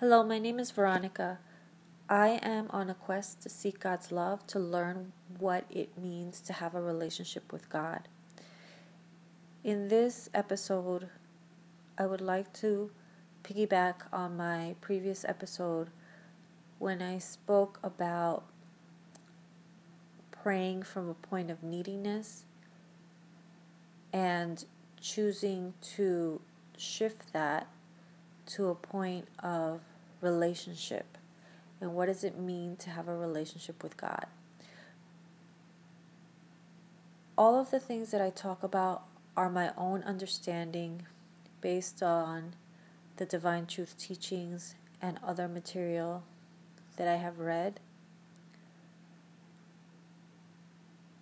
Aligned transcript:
Hello, 0.00 0.24
my 0.24 0.38
name 0.38 0.58
is 0.58 0.70
Veronica. 0.70 1.40
I 2.08 2.40
am 2.42 2.68
on 2.70 2.88
a 2.88 2.94
quest 2.94 3.42
to 3.42 3.50
seek 3.50 3.80
God's 3.80 4.10
love, 4.10 4.46
to 4.46 4.58
learn 4.58 5.12
what 5.38 5.66
it 5.68 5.98
means 5.98 6.40
to 6.40 6.54
have 6.54 6.74
a 6.74 6.80
relationship 6.80 7.52
with 7.52 7.68
God. 7.68 8.08
In 9.62 9.88
this 9.88 10.30
episode, 10.32 11.10
I 11.98 12.06
would 12.06 12.22
like 12.22 12.50
to 12.54 12.92
piggyback 13.44 13.96
on 14.10 14.38
my 14.38 14.74
previous 14.80 15.22
episode 15.22 15.90
when 16.78 17.02
I 17.02 17.18
spoke 17.18 17.78
about 17.82 18.44
praying 20.30 20.84
from 20.84 21.10
a 21.10 21.14
point 21.14 21.50
of 21.50 21.62
neediness 21.62 22.46
and 24.14 24.64
choosing 24.98 25.74
to 25.96 26.40
shift 26.78 27.34
that 27.34 27.68
to 28.46 28.68
a 28.68 28.74
point 28.74 29.28
of 29.40 29.82
relationship. 30.20 31.16
And 31.80 31.94
what 31.94 32.06
does 32.06 32.24
it 32.24 32.38
mean 32.38 32.76
to 32.76 32.90
have 32.90 33.08
a 33.08 33.16
relationship 33.16 33.82
with 33.82 33.96
God? 33.96 34.26
All 37.38 37.58
of 37.58 37.70
the 37.70 37.80
things 37.80 38.10
that 38.10 38.20
I 38.20 38.30
talk 38.30 38.62
about 38.62 39.04
are 39.36 39.48
my 39.48 39.72
own 39.76 40.02
understanding 40.02 41.06
based 41.60 42.02
on 42.02 42.54
the 43.16 43.24
Divine 43.24 43.66
Truth 43.66 43.96
teachings 43.98 44.74
and 45.00 45.18
other 45.26 45.48
material 45.48 46.22
that 46.96 47.08
I 47.08 47.16
have 47.16 47.38
read, 47.38 47.80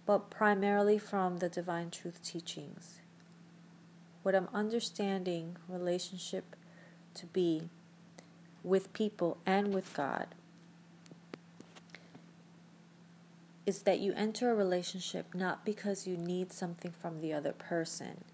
but 0.06 0.30
primarily 0.30 0.98
from 0.98 1.38
the 1.38 1.48
Divine 1.48 1.90
Truth 1.90 2.24
teachings. 2.24 2.98
What 4.24 4.34
I'm 4.34 4.48
understanding 4.52 5.56
relationship 5.68 6.56
to 7.14 7.26
be 7.26 7.68
with 8.68 8.92
people 8.92 9.38
and 9.46 9.72
with 9.72 9.92
God 9.94 10.26
is 13.66 13.82
that 13.82 14.00
you 14.00 14.12
enter 14.14 14.50
a 14.50 14.54
relationship 14.54 15.34
not 15.34 15.64
because 15.64 16.06
you 16.06 16.16
need 16.16 16.52
something 16.52 16.90
from 16.90 17.20
the 17.20 17.32
other 17.32 17.52
person, 17.52 18.24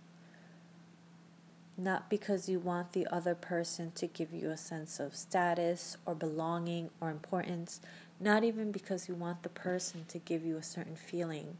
not 1.76 2.08
because 2.08 2.48
you 2.48 2.60
want 2.60 2.92
the 2.92 3.06
other 3.08 3.34
person 3.34 3.90
to 3.96 4.06
give 4.06 4.32
you 4.32 4.50
a 4.50 4.56
sense 4.56 5.00
of 5.00 5.16
status 5.16 5.96
or 6.06 6.14
belonging 6.14 6.88
or 7.00 7.10
importance, 7.10 7.80
not 8.20 8.44
even 8.44 8.70
because 8.70 9.08
you 9.08 9.14
want 9.14 9.42
the 9.42 9.48
person 9.48 10.04
to 10.06 10.18
give 10.18 10.44
you 10.44 10.56
a 10.56 10.62
certain 10.62 10.94
feeling. 10.94 11.56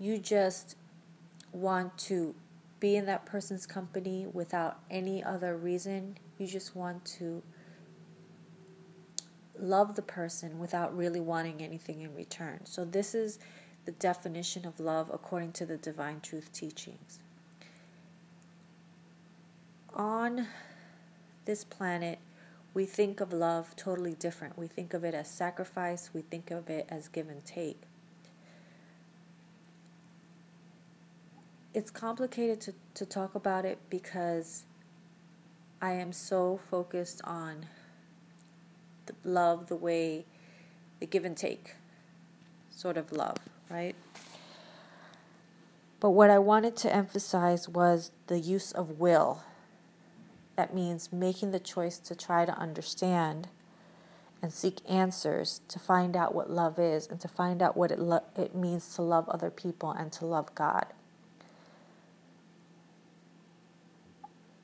You 0.00 0.18
just 0.18 0.74
want 1.52 1.98
to 1.98 2.34
be 2.80 2.96
in 2.96 3.06
that 3.06 3.26
person's 3.26 3.66
company 3.66 4.26
without 4.32 4.78
any 4.90 5.22
other 5.22 5.56
reason. 5.56 6.16
You 6.40 6.46
just 6.46 6.74
want 6.74 7.04
to 7.18 7.42
love 9.58 9.94
the 9.94 10.00
person 10.00 10.58
without 10.58 10.96
really 10.96 11.20
wanting 11.20 11.60
anything 11.62 12.00
in 12.00 12.14
return. 12.14 12.60
So, 12.64 12.82
this 12.86 13.14
is 13.14 13.38
the 13.84 13.92
definition 13.92 14.64
of 14.64 14.80
love 14.80 15.10
according 15.12 15.52
to 15.52 15.66
the 15.66 15.76
Divine 15.76 16.20
Truth 16.20 16.50
teachings. 16.54 17.18
On 19.92 20.46
this 21.44 21.62
planet, 21.62 22.18
we 22.72 22.86
think 22.86 23.20
of 23.20 23.34
love 23.34 23.76
totally 23.76 24.14
different. 24.14 24.56
We 24.56 24.66
think 24.66 24.94
of 24.94 25.04
it 25.04 25.12
as 25.12 25.28
sacrifice, 25.28 26.08
we 26.14 26.22
think 26.22 26.50
of 26.50 26.70
it 26.70 26.86
as 26.88 27.08
give 27.08 27.28
and 27.28 27.44
take. 27.44 27.82
It's 31.74 31.90
complicated 31.90 32.62
to, 32.62 32.74
to 32.94 33.04
talk 33.04 33.34
about 33.34 33.66
it 33.66 33.78
because 33.90 34.64
I 35.82 35.92
am 35.92 36.12
so 36.12 36.60
focused 36.70 37.22
on 37.24 37.66
love 39.24 39.68
the 39.68 39.76
way 39.76 40.24
the 41.00 41.06
give 41.06 41.24
and 41.24 41.36
take 41.36 41.74
sort 42.70 42.96
of 42.96 43.12
love, 43.12 43.38
right? 43.70 43.96
But 45.98 46.10
what 46.10 46.30
I 46.30 46.38
wanted 46.38 46.76
to 46.78 46.94
emphasize 46.94 47.68
was 47.68 48.10
the 48.26 48.38
use 48.38 48.72
of 48.72 48.98
will. 49.00 49.42
That 50.56 50.74
means 50.74 51.12
making 51.12 51.50
the 51.50 51.60
choice 51.60 51.98
to 51.98 52.14
try 52.14 52.44
to 52.44 52.52
understand 52.52 53.48
and 54.42 54.52
seek 54.52 54.78
answers 54.88 55.60
to 55.68 55.78
find 55.78 56.16
out 56.16 56.34
what 56.34 56.50
love 56.50 56.78
is 56.78 57.06
and 57.06 57.20
to 57.20 57.28
find 57.28 57.62
out 57.62 57.76
what 57.76 57.90
it, 57.90 57.98
lo- 57.98 58.24
it 58.36 58.54
means 58.54 58.94
to 58.94 59.02
love 59.02 59.28
other 59.28 59.50
people 59.50 59.90
and 59.90 60.10
to 60.12 60.24
love 60.26 60.54
God. 60.54 60.86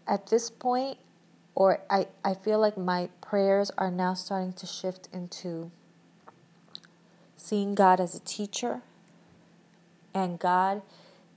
At 0.07 0.29
this 0.29 0.49
point, 0.49 0.99
or 1.57 1.81
I, 1.89 2.07
I 2.23 2.35
feel 2.35 2.61
like 2.61 2.77
my 2.77 3.09
prayers 3.23 3.73
are 3.79 3.91
now 3.91 4.13
starting 4.13 4.53
to 4.53 4.67
shift 4.67 5.09
into 5.11 5.73
seeing 7.39 7.75
God 7.75 7.99
as 7.99 8.15
a 8.15 8.21
teacher 8.21 8.83
and 10.15 10.39
God 10.39 10.83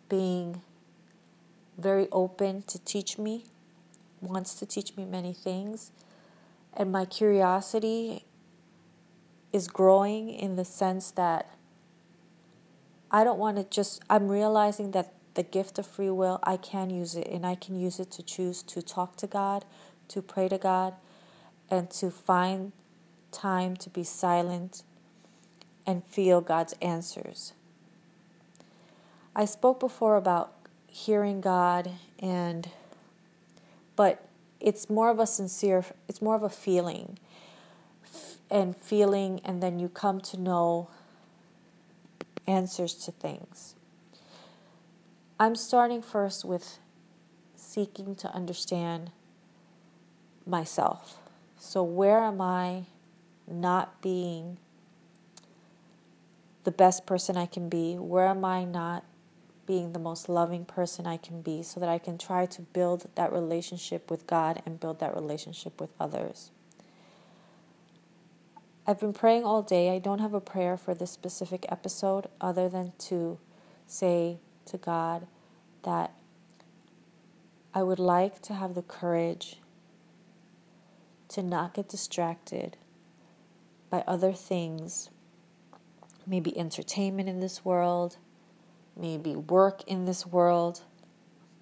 being 0.09 0.61
very 1.77 2.09
open 2.11 2.63
to 2.63 2.77
teach 2.79 3.17
me, 3.17 3.45
wants 4.19 4.55
to 4.55 4.65
teach 4.65 4.97
me 4.97 5.05
many 5.05 5.31
things. 5.33 5.91
And 6.73 6.91
my 6.91 7.05
curiosity 7.05 8.25
is 9.53 9.69
growing 9.69 10.29
in 10.29 10.57
the 10.57 10.65
sense 10.65 11.11
that 11.11 11.49
I 13.09 13.23
don't 13.23 13.39
want 13.39 13.55
to 13.55 13.63
just, 13.63 14.03
I'm 14.09 14.27
realizing 14.27 14.91
that 14.91 15.13
the 15.35 15.43
gift 15.43 15.79
of 15.79 15.87
free 15.87 16.09
will, 16.09 16.39
I 16.43 16.57
can 16.57 16.89
use 16.89 17.15
it 17.15 17.27
and 17.27 17.45
I 17.45 17.55
can 17.55 17.79
use 17.79 17.99
it 17.99 18.11
to 18.11 18.23
choose 18.23 18.61
to 18.63 18.81
talk 18.81 19.15
to 19.17 19.27
God, 19.27 19.63
to 20.09 20.21
pray 20.21 20.47
to 20.49 20.57
God 20.57 20.93
and 21.69 21.89
to 21.91 22.11
find 22.11 22.71
time 23.31 23.75
to 23.77 23.89
be 23.89 24.03
silent 24.03 24.83
and 25.85 26.03
feel 26.03 26.41
God's 26.41 26.73
answers. 26.81 27.53
I 29.35 29.45
spoke 29.45 29.79
before 29.79 30.17
about 30.17 30.53
hearing 30.87 31.39
God 31.39 31.91
and 32.19 32.69
but 33.95 34.27
it's 34.59 34.89
more 34.89 35.09
of 35.09 35.19
a 35.19 35.27
sincere 35.27 35.85
it's 36.07 36.21
more 36.21 36.35
of 36.35 36.43
a 36.43 36.49
feeling 36.49 37.17
and 38.49 38.75
feeling 38.75 39.39
and 39.45 39.61
then 39.61 39.79
you 39.79 39.87
come 39.87 40.19
to 40.19 40.37
know 40.39 40.89
answers 42.47 42.95
to 42.95 43.11
things. 43.11 43.75
I'm 45.39 45.55
starting 45.55 46.01
first 46.01 46.43
with 46.43 46.79
seeking 47.55 48.15
to 48.15 48.33
understand 48.33 49.11
myself. 50.45 51.17
So, 51.57 51.83
where 51.83 52.19
am 52.19 52.41
I 52.41 52.83
not 53.47 54.01
being 54.01 54.57
the 56.63 56.71
best 56.71 57.05
person 57.05 57.35
I 57.37 57.45
can 57.45 57.69
be? 57.69 57.95
Where 57.95 58.27
am 58.27 58.45
I 58.45 58.63
not 58.63 59.03
being 59.65 59.93
the 59.93 59.99
most 59.99 60.29
loving 60.29 60.65
person 60.65 61.05
I 61.05 61.17
can 61.17 61.41
be 61.41 61.61
so 61.61 61.79
that 61.79 61.89
I 61.89 61.99
can 61.99 62.17
try 62.17 62.45
to 62.47 62.61
build 62.61 63.07
that 63.15 63.31
relationship 63.31 64.09
with 64.09 64.25
God 64.25 64.61
and 64.65 64.79
build 64.79 64.99
that 64.99 65.15
relationship 65.15 65.79
with 65.79 65.89
others? 65.99 66.51
I've 68.87 68.99
been 68.99 69.13
praying 69.13 69.43
all 69.43 69.61
day. 69.61 69.93
I 69.95 69.99
don't 69.99 70.17
have 70.17 70.33
a 70.33 70.41
prayer 70.41 70.75
for 70.75 70.95
this 70.95 71.11
specific 71.11 71.65
episode 71.69 72.27
other 72.41 72.67
than 72.67 72.93
to 72.99 73.37
say 73.85 74.39
to 74.65 74.77
God 74.77 75.27
that 75.83 76.11
I 77.73 77.83
would 77.83 77.99
like 77.99 78.41
to 78.43 78.55
have 78.55 78.73
the 78.73 78.81
courage 78.81 79.57
to 81.29 81.43
not 81.43 81.73
get 81.73 81.87
distracted 81.87 82.77
by 83.89 84.03
other 84.07 84.33
things, 84.33 85.09
maybe 86.27 86.57
entertainment 86.57 87.29
in 87.29 87.39
this 87.39 87.63
world, 87.63 88.17
maybe 88.95 89.35
work 89.35 89.83
in 89.87 90.05
this 90.05 90.25
world, 90.25 90.81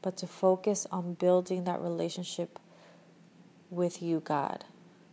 but 0.01 0.17
to 0.17 0.27
focus 0.27 0.87
on 0.91 1.13
building 1.13 1.65
that 1.65 1.81
relationship 1.81 2.59
with 3.69 4.01
you, 4.01 4.21
God. 4.21 4.65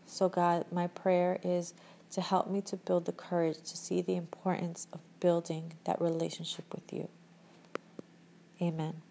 So, 0.07 0.29
God, 0.29 0.67
my 0.71 0.87
prayer 0.87 1.39
is 1.43 1.75
to 2.13 2.21
help 2.21 2.49
me 2.49 2.61
to 2.63 2.77
build 2.77 3.07
the 3.07 3.13
courage 3.13 3.57
to 3.57 3.77
see 3.77 4.01
the 4.01 4.15
importance 4.15 4.87
of 4.93 5.01
building 5.19 5.73
that 5.85 6.01
relationship 6.01 6.65
with 6.73 6.93
you. 6.93 7.09
Amen. 8.63 9.03